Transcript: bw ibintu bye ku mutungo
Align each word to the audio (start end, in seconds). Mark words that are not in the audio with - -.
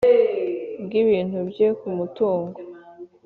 bw 0.83 0.91
ibintu 1.03 1.37
bye 1.49 1.67
ku 1.79 1.87
mutungo 1.97 2.59